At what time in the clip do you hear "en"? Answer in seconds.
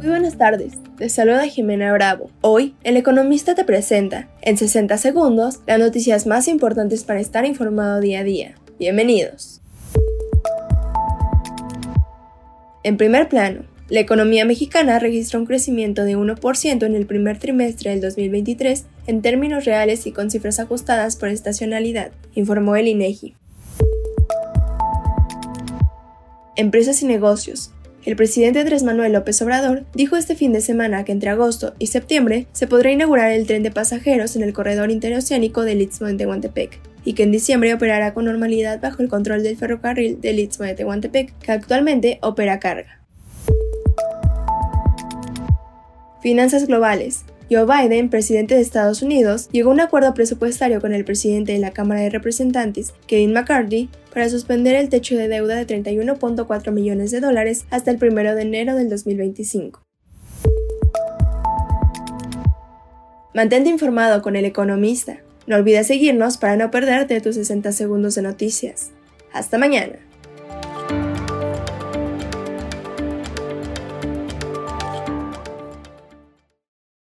4.40-4.56, 12.82-12.96, 16.82-16.94, 19.06-19.20, 34.36-34.42, 37.24-37.30